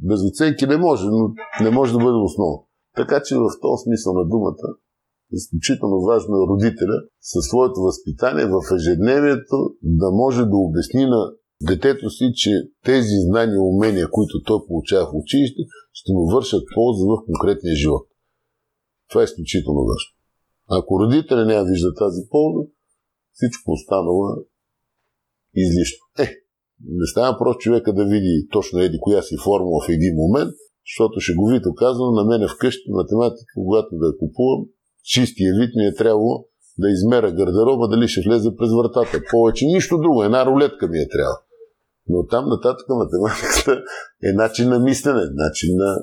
[0.03, 1.33] Без оценки не може, но
[1.65, 2.59] не може да бъде основа.
[2.97, 4.69] Така че в този смисъл на думата
[5.33, 11.21] изключително важно е родителя със своето възпитание в ежедневието да може да обясни на
[11.69, 12.51] детето си, че
[12.85, 17.75] тези знания и умения, които той получава в училище, ще му вършат полза в конкретния
[17.77, 18.07] живот.
[19.09, 20.11] Това е изключително важно.
[20.79, 22.63] Ако родителя няма вижда тази полза,
[23.33, 24.37] всичко останало е
[25.55, 26.03] излишно.
[26.25, 26.27] Е,
[27.01, 30.55] не става просто човека да види точно еди коя си формула в един момент,
[30.87, 34.61] защото шеговито казвам, на мене вкъщи математика, когато да я купувам,
[35.05, 36.47] чистия вид ми е трябвало
[36.79, 39.25] да измеря гардероба, дали ще влезе през вратата.
[39.31, 41.37] Повече нищо друго, една рулетка ми е трябва.
[42.09, 43.83] Но там нататък математиката
[44.29, 46.03] е начин на мислене, начин на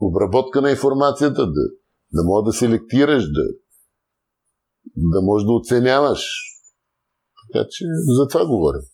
[0.00, 1.62] обработка на информацията, да,
[2.16, 3.44] да може да селектираш, да,
[4.96, 6.22] да можеш да оценяваш.
[7.40, 7.84] Така че
[8.16, 8.84] за това говорим.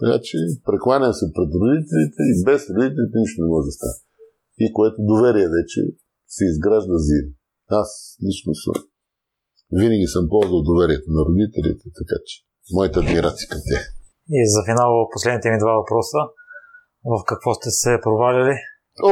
[0.00, 0.36] Така че
[0.68, 3.98] прекланям се пред родителите и без родителите нищо не може да стане.
[4.64, 5.80] И което доверие вече
[6.34, 7.26] се изгражда зим.
[7.80, 7.88] Аз
[8.26, 8.76] лично съм.
[9.80, 12.34] Винаги съм ползвал доверието на родителите, така че
[12.76, 13.84] моята адмирация към тях.
[14.38, 16.20] И за финал последните ми два въпроса.
[17.12, 18.54] В какво сте се провалили?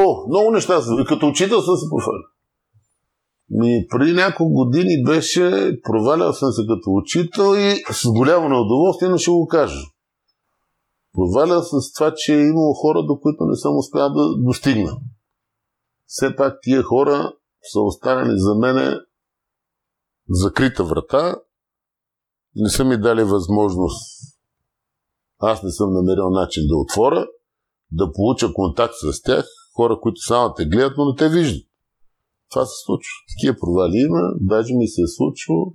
[0.01, 0.73] О, много неща.
[1.07, 2.25] Като учител съм се провалил.
[3.51, 9.17] Ми, преди няколко години беше, провалял съм се като учител и с голямо неудоволствие, но
[9.17, 9.85] ще го кажа.
[11.13, 14.97] Провалял с това, че е имало хора, до които не съм успял да достигна.
[16.05, 17.33] Все пак тия хора
[17.71, 18.97] са останали за мене
[20.29, 21.35] закрита врата.
[22.55, 24.19] Не са ми дали възможност.
[25.39, 27.27] Аз не съм намерил начин да отворя,
[27.91, 31.68] да получа контакт с тях, хора, които само те гледат, но не те виждат.
[32.49, 33.15] Това се случва.
[33.31, 34.21] Такива провали има.
[34.41, 35.73] Даже ми се е случило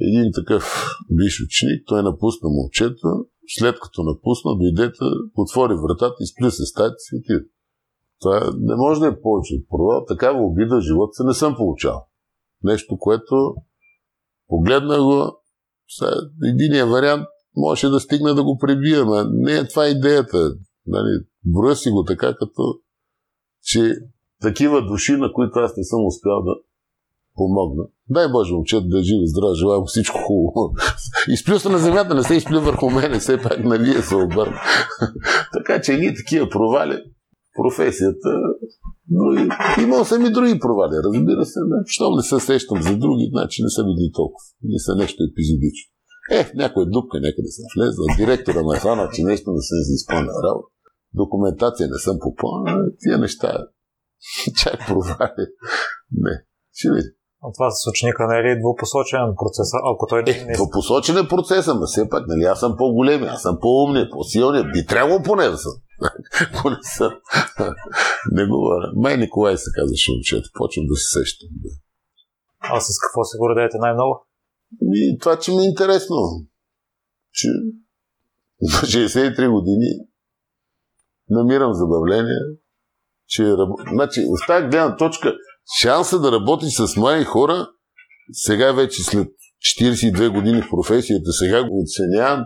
[0.00, 0.62] един такъв
[1.10, 3.08] виш ученик, той напусна момчета,
[3.46, 5.04] след като напусна, дойдете,
[5.36, 7.44] отвори вратата, изплю се стаята си отиде.
[8.20, 10.04] Това не може да е повече от провал.
[10.08, 12.06] Такава обида в живота се не съм получавал.
[12.62, 13.54] Нещо, което
[14.48, 15.38] погледна го,
[16.44, 20.54] единия вариант можеше да стигне да го пребия, но не е това идеята.
[20.86, 22.62] Нали, броя си го така, като
[23.62, 23.96] че
[24.42, 26.54] такива души, на които аз не съм успял да
[27.36, 27.84] помогна.
[28.10, 30.74] Дай Боже, момчето да е жив и желая всичко хубаво.
[31.28, 34.60] Изплю се на земята, не се изплю върху мене, все пак на вие се обърна.
[35.52, 36.96] така че ние такива провали,
[37.56, 38.30] професията,
[39.10, 39.48] но и,
[39.82, 41.60] имал съм и други провали, разбира се.
[41.60, 41.76] Не.
[41.86, 44.44] Щом не се сещам за други, значи не са били толкова.
[44.62, 45.88] Не са нещо епизодично.
[46.30, 50.36] Е, някоя дупка някъде съм влезъл, директора ме хвана, че нещо не съм си изпълнил
[50.46, 50.68] работа.
[51.14, 53.66] Документация не съм попълнил, тия неща.
[54.56, 55.46] Чай провали.
[56.12, 57.12] Не, ще видим.
[57.42, 59.68] От това с ученика не е ли двупосочен процес?
[59.94, 60.52] Ако той е, не...
[60.52, 64.86] Двупосочен е процеса, но все пак, нали, аз съм по-големи, аз съм по-умни, по-силни, би
[64.86, 65.72] трябвало поне да съм.
[66.40, 67.12] Ако не съм.
[68.36, 68.92] не говоря.
[68.96, 71.48] Май Николай се казваше момчето, почвам да се сещам.
[72.60, 74.26] А с какво се гордеете най-много?
[74.80, 76.16] И това, че ми е интересно.
[77.32, 77.48] Че
[78.60, 79.88] на 63 години
[81.30, 82.40] намирам забавление,
[83.32, 83.44] че
[83.92, 85.28] значи, в тази гледна точка
[85.80, 87.68] шанса да работиш с млади хора,
[88.32, 89.28] сега вече след
[89.80, 92.44] 42 години в професията, сега го оценявам,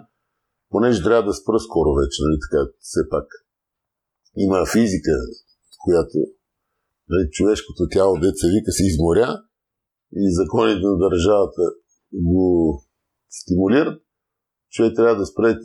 [0.70, 3.26] понеже трябва да спра скоро вече, нали така, все пак.
[4.36, 5.14] Има физика,
[5.84, 6.18] която
[7.10, 9.42] нали, човешкото тяло, деца вика, се изморя
[10.12, 11.62] и законите на държавата
[12.12, 12.48] го
[13.30, 14.02] стимулират,
[14.70, 15.58] човек трябва да спре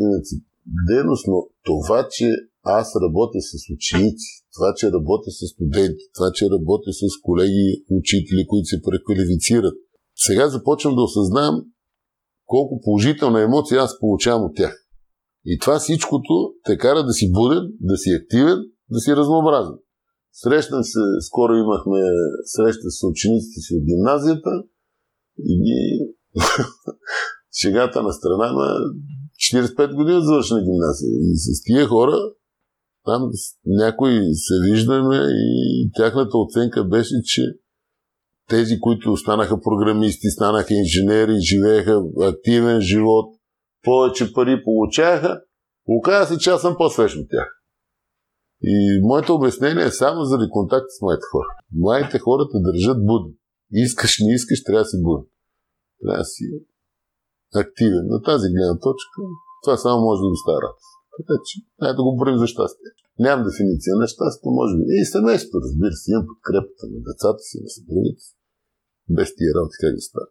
[0.90, 2.26] дейност, но това, че
[2.64, 8.48] аз работя с ученици, това, че работя с студенти, това, че работя с колеги, учители,
[8.48, 9.74] които се преквалифицират,
[10.16, 11.66] сега започвам да осъзнавам
[12.46, 14.88] колко положителна емоция аз получавам от тях.
[15.46, 19.76] И това всичкото те кара да си буден, да си активен, да си разнообразен.
[20.34, 22.00] Срещнах се, скоро имахме
[22.46, 24.52] среща с учениците си от гимназията
[25.40, 25.80] и ги
[27.62, 28.68] шегата на страна на
[29.54, 31.10] 45 години завършена гимназия.
[31.10, 32.18] И с тия хора
[33.06, 33.30] там
[33.66, 37.42] някои се виждаме и тяхната оценка беше, че
[38.50, 43.36] тези, които станаха програмисти, станаха инженери, живееха активен живот,
[43.84, 45.42] повече пари получаваха,
[45.88, 47.48] оказа се, че аз съм по-свеж от тях.
[48.64, 51.48] И моето обяснение е само заради контакт с моите хора.
[51.76, 53.34] Младите хора те държат будни.
[53.72, 55.26] Искаш, не искаш, трябва да си буден.
[56.02, 56.44] Трябва да си
[57.56, 58.04] активен.
[58.08, 59.18] На тази гледна точка
[59.64, 60.91] това само може да доставя радост.
[61.18, 62.92] Така че, дай да го борим за щастие.
[63.26, 64.84] Нямам дефиниция на щастието, може би.
[65.00, 68.34] И семейството, разбира се, имам подкрепата на децата си, на съпругата си.
[69.16, 70.30] Без тия работи как да става.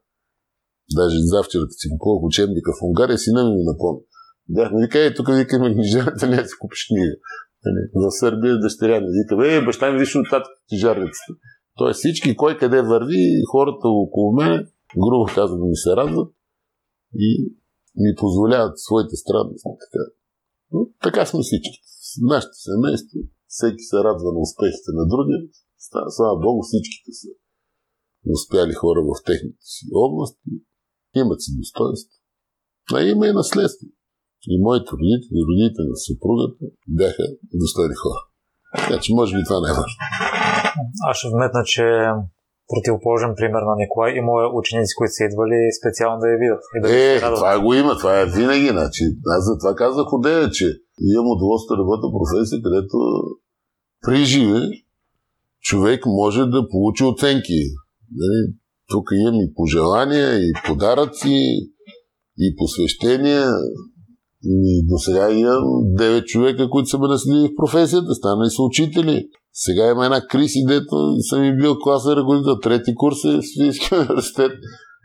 [0.99, 4.05] Даже завчера, като си купувах учебника в Унгария, сина ми ми напомня.
[4.57, 7.14] Бяхме, вика, е, тук вика има книжарната, не си купиш книга.
[7.64, 11.33] Нали, в Сърбия дъщеря ми вика, е, баща ми виж от татък книжарницата.
[11.78, 13.22] Тоест всички, кой къде върви,
[13.53, 14.55] хората около мен,
[15.03, 16.31] грубо казано, ми се радват
[17.14, 17.28] и
[17.97, 19.68] ми позволяват своите странности.
[19.85, 20.19] Така.
[20.72, 21.78] Но, така сме всички.
[22.32, 23.18] Нашето семейство,
[23.54, 25.40] всеки се радва на успехите на другия.
[26.16, 27.28] Слава Богу, всичките са
[28.36, 30.50] успяли хора в техните си области,
[31.20, 32.16] имат си достоинство.
[32.94, 33.86] А има и наследство.
[34.52, 37.24] И моите родители, родители на съпругата бяха
[37.62, 38.20] достойни хора.
[38.76, 39.98] Така че може би това не е важно.
[41.08, 41.84] Аз ще вметна, че
[42.72, 44.10] противоположен пример на Николай.
[44.22, 46.62] Има ученици, които са идвали специално да я видят.
[46.76, 48.68] И да е, това го има, това е винаги.
[48.78, 49.02] Значи,
[49.36, 50.66] аз за това казах одея, че
[51.12, 52.96] имам удоволствие да работя професия, където
[54.04, 54.62] при живе
[55.60, 57.60] човек може да получи оценки.
[58.20, 58.40] Нали,
[58.90, 61.38] тук имам и пожелания, и подаръци,
[62.38, 63.46] и посвещения.
[64.44, 65.64] И до сега имам
[65.98, 69.28] 9 човека, които са ме наследили в професията, станали са учители.
[69.53, 72.59] Сега има една криси, дето съм и бил класен ръководител.
[72.59, 74.53] Трети курс е в Софийския университет.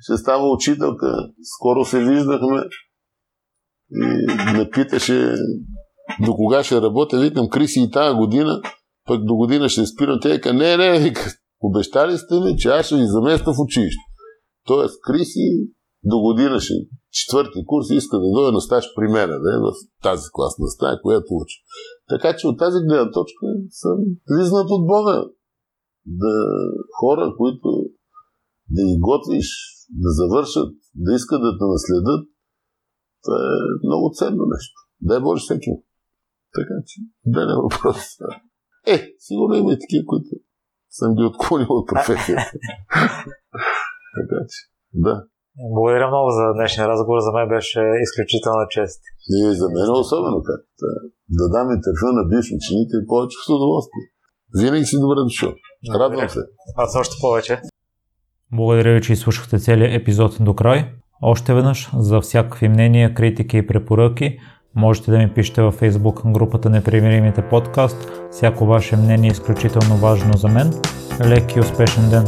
[0.01, 1.17] Ще става учителка.
[1.57, 2.61] Скоро се виждахме.
[3.91, 5.35] И ме питаше
[6.25, 7.19] до кога ще работя.
[7.19, 8.61] Викам, Криси и тази година,
[9.07, 10.19] пък до година ще спирам.
[10.21, 11.31] Те не, не, вика,
[11.61, 14.01] обещали сте ми, че аз ще ви заместа в училище.
[14.67, 15.69] Тоест, Криси
[16.03, 16.73] до година ще
[17.11, 19.73] четвърти курс иска да дойде на стаж при мен, да, в
[20.03, 21.57] тази класна стая, която учи.
[22.09, 25.25] Така че от тази гледна точка съм признат от Бога.
[26.05, 26.33] Да
[26.99, 27.67] хора, които
[28.69, 29.47] да ги готвиш,
[29.89, 32.23] да завършат, да искат да те наследят,
[33.23, 34.77] това е много ценно нещо.
[35.01, 35.71] Дай Боже всеки.
[36.57, 37.97] Така че, да не е въпрос.
[38.87, 40.29] Е, сигурно има и такива, които
[40.89, 42.51] съм ги отклонил от професията.
[44.17, 44.59] така че,
[44.93, 45.25] да.
[45.73, 47.19] Благодаря много за днешния разговор.
[47.19, 49.01] За мен беше изключителна чест.
[49.35, 50.61] И за мен е особено как
[51.29, 54.05] да дам интервю на бивши ученик и повече с удоволствие.
[54.59, 55.51] Винаги си добре дошъл.
[55.99, 56.39] Радвам се.
[56.77, 57.61] Аз още повече.
[58.51, 60.85] Благодаря ви, че изслушахте целият епизод до край.
[61.21, 64.37] Още веднъж, за всякакви мнения, критики и препоръки,
[64.75, 68.11] можете да ми пишете във Facebook групата Непримиримите подкаст.
[68.31, 70.73] Всяко ваше мнение е изключително важно за мен.
[71.29, 72.25] Лек и успешен ден!